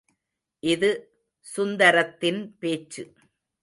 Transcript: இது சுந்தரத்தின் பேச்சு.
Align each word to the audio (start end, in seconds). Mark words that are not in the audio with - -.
இது 0.63 0.89
சுந்தரத்தின் 1.45 2.41
பேச்சு. 2.59 3.03